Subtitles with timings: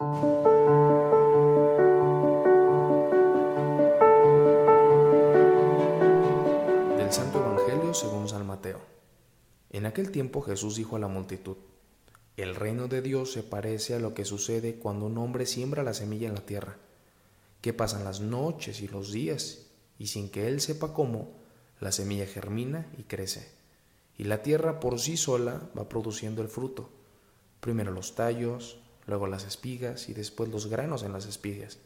[0.00, 0.06] Del
[7.10, 8.78] Santo Evangelio según San Mateo.
[9.70, 11.56] En aquel tiempo Jesús dijo a la multitud,
[12.36, 15.94] El reino de Dios se parece a lo que sucede cuando un hombre siembra la
[15.94, 16.76] semilla en la tierra,
[17.60, 19.66] que pasan las noches y los días,
[19.98, 21.32] y sin que él sepa cómo,
[21.80, 23.50] la semilla germina y crece,
[24.16, 26.88] y la tierra por sí sola va produciendo el fruto,
[27.58, 28.78] primero los tallos,
[29.08, 31.78] luego las espigas y después los granos en las espigas.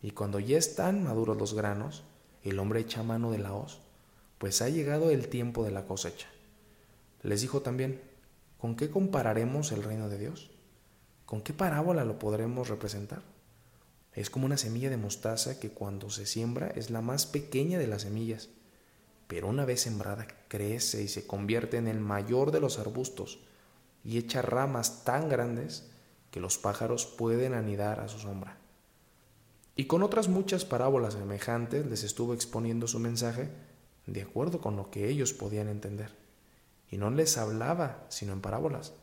[0.00, 2.04] Y cuando ya están maduros los granos,
[2.42, 3.80] el hombre echa mano de la hoz,
[4.38, 6.28] pues ha llegado el tiempo de la cosecha.
[7.22, 8.00] Les dijo también,
[8.58, 10.50] ¿con qué compararemos el reino de Dios?
[11.26, 13.22] ¿Con qué parábola lo podremos representar?
[14.12, 17.86] Es como una semilla de mostaza que cuando se siembra es la más pequeña de
[17.86, 18.50] las semillas,
[19.26, 23.40] pero una vez sembrada crece y se convierte en el mayor de los arbustos
[24.04, 25.91] y echa ramas tan grandes
[26.32, 28.56] que los pájaros pueden anidar a su sombra.
[29.76, 33.50] Y con otras muchas parábolas semejantes les estuvo exponiendo su mensaje
[34.06, 36.16] de acuerdo con lo que ellos podían entender.
[36.90, 38.94] Y no les hablaba sino en parábolas,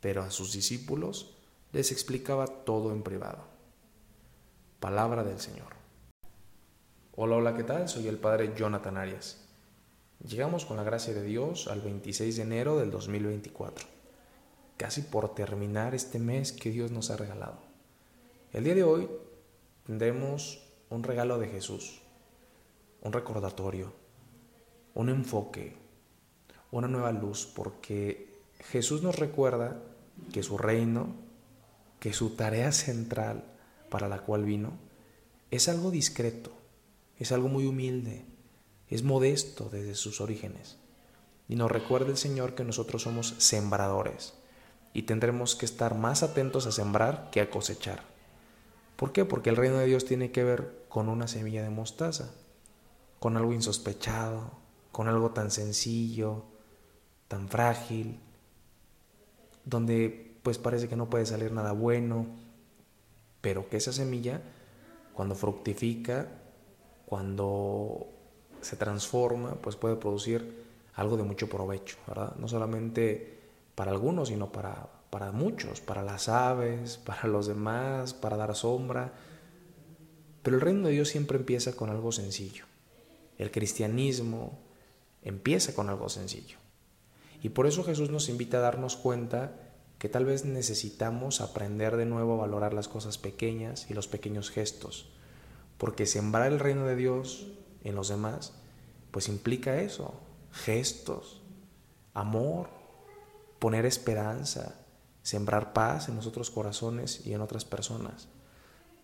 [0.00, 1.36] pero a sus discípulos
[1.72, 3.44] les explicaba todo en privado.
[4.80, 5.74] Palabra del Señor.
[7.14, 7.88] Hola, hola, ¿qué tal?
[7.88, 9.46] Soy el Padre Jonathan Arias.
[10.26, 13.94] Llegamos con la gracia de Dios al 26 de enero del 2024
[14.76, 17.58] casi por terminar este mes que Dios nos ha regalado.
[18.52, 19.08] El día de hoy
[19.86, 22.00] tendremos un regalo de Jesús,
[23.02, 23.92] un recordatorio,
[24.94, 25.76] un enfoque,
[26.70, 28.32] una nueva luz, porque
[28.70, 29.80] Jesús nos recuerda
[30.32, 31.14] que su reino,
[32.00, 33.44] que su tarea central
[33.90, 34.72] para la cual vino,
[35.50, 36.52] es algo discreto,
[37.18, 38.24] es algo muy humilde,
[38.88, 40.78] es modesto desde sus orígenes.
[41.48, 44.34] Y nos recuerda el Señor que nosotros somos sembradores
[44.94, 48.02] y tendremos que estar más atentos a sembrar que a cosechar.
[48.96, 49.24] ¿Por qué?
[49.24, 52.30] Porque el reino de Dios tiene que ver con una semilla de mostaza,
[53.18, 54.52] con algo insospechado,
[54.92, 56.44] con algo tan sencillo,
[57.26, 58.20] tan frágil,
[59.64, 62.26] donde pues parece que no puede salir nada bueno,
[63.40, 64.40] pero que esa semilla,
[65.12, 66.28] cuando fructifica,
[67.04, 68.06] cuando
[68.60, 72.36] se transforma, pues puede producir algo de mucho provecho, ¿verdad?
[72.36, 73.43] No solamente
[73.74, 79.12] para algunos, sino para, para muchos, para las aves, para los demás, para dar sombra.
[80.42, 82.64] Pero el reino de Dios siempre empieza con algo sencillo.
[83.38, 84.58] El cristianismo
[85.22, 86.58] empieza con algo sencillo.
[87.42, 89.52] Y por eso Jesús nos invita a darnos cuenta
[89.98, 94.50] que tal vez necesitamos aprender de nuevo a valorar las cosas pequeñas y los pequeños
[94.50, 95.08] gestos.
[95.78, 97.46] Porque sembrar el reino de Dios
[97.82, 98.52] en los demás,
[99.10, 100.14] pues implica eso,
[100.52, 101.42] gestos,
[102.12, 102.68] amor,
[103.58, 104.76] poner esperanza,
[105.22, 108.28] sembrar paz en nosotros corazones y en otras personas.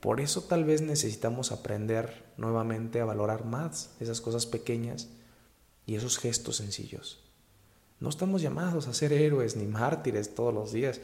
[0.01, 5.09] Por eso tal vez necesitamos aprender nuevamente a valorar más esas cosas pequeñas
[5.87, 7.21] y esos gestos sencillos.
[8.01, 11.01] No estamos llamados a ser héroes ni mártires todos los días,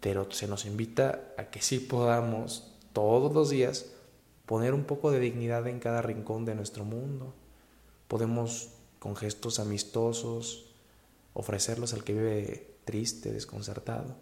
[0.00, 3.86] pero se nos invita a que sí podamos todos los días
[4.44, 7.34] poner un poco de dignidad en cada rincón de nuestro mundo.
[8.06, 10.73] Podemos con gestos amistosos,
[11.34, 14.16] ofrecerlos al que vive triste, desconcertado.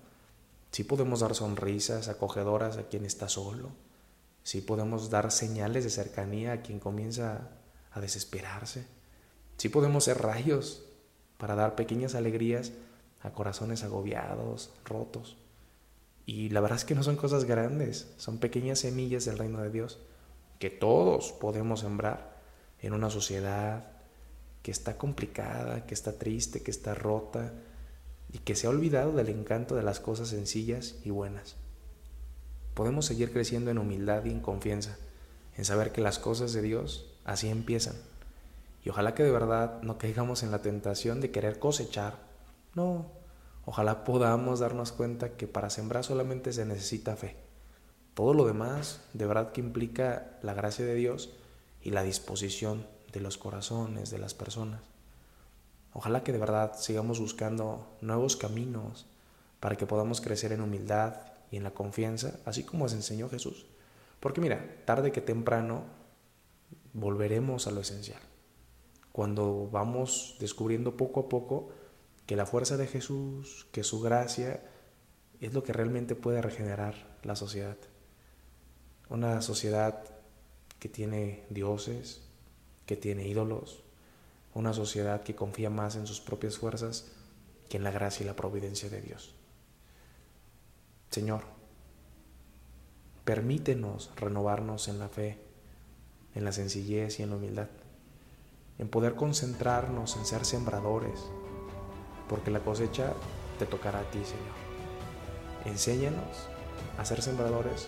[0.73, 3.71] Sí podemos dar sonrisas acogedoras a quien está solo.
[4.43, 7.51] Sí podemos dar señales de cercanía a quien comienza
[7.93, 8.87] a desesperarse.
[9.59, 10.83] Sí podemos ser rayos
[11.39, 12.73] para dar pequeñas alegrías
[13.21, 15.37] a corazones agobiados, rotos.
[16.27, 19.71] Y la verdad es que no son cosas grandes, son pequeñas semillas del reino de
[19.71, 19.99] Dios
[20.59, 22.37] que todos podemos sembrar
[22.79, 23.92] en una sociedad,
[24.63, 27.53] que está complicada, que está triste, que está rota
[28.33, 31.57] y que se ha olvidado del encanto de las cosas sencillas y buenas.
[32.75, 34.97] Podemos seguir creciendo en humildad y en confianza,
[35.57, 37.95] en saber que las cosas de Dios así empiezan.
[38.85, 42.19] Y ojalá que de verdad no caigamos en la tentación de querer cosechar.
[42.75, 43.11] No,
[43.67, 47.37] ojalá podamos darnos cuenta que para sembrar solamente se necesita fe.
[48.15, 51.31] Todo lo demás de verdad que implica la gracia de Dios
[51.83, 54.81] y la disposición de los corazones de las personas.
[55.93, 59.07] Ojalá que de verdad sigamos buscando nuevos caminos
[59.61, 61.17] para que podamos crecer en humildad
[61.51, 63.67] y en la confianza, así como nos enseñó Jesús.
[64.21, 65.85] Porque mira, tarde que temprano
[66.95, 68.21] volveremos a lo esencial.
[69.13, 71.71] Cuando vamos descubriendo poco a poco
[72.27, 74.63] que la fuerza de Jesús, que su gracia,
[75.41, 77.77] es lo que realmente puede regenerar la sociedad.
[79.11, 80.05] Una sociedad
[80.79, 82.23] que tiene dioses,
[82.87, 83.83] que tiene ídolos,
[84.55, 87.07] una sociedad que confía más en sus propias fuerzas
[87.69, 89.35] que en la gracia y la providencia de Dios.
[91.11, 91.45] Señor,
[93.25, 95.39] Permítenos renovarnos en la fe,
[96.35, 97.69] en la sencillez y en la humildad,
[98.79, 101.21] en poder concentrarnos en ser sembradores,
[102.29, 103.13] porque la cosecha
[103.61, 104.57] te tocará a ti, Señor.
[105.67, 106.49] Enséñanos
[106.99, 107.87] a ser sembradores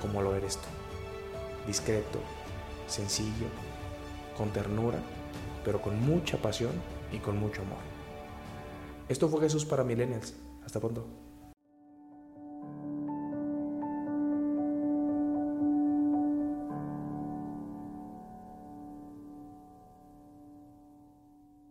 [0.00, 0.68] como lo eres tú,
[1.68, 2.18] discreto,
[2.88, 3.46] sencillo,
[4.36, 4.98] con ternura,
[5.64, 6.72] pero con mucha pasión
[7.12, 7.78] y con mucho amor.
[9.08, 10.34] Esto fue Jesús para Millennials.
[10.64, 11.25] Hasta pronto.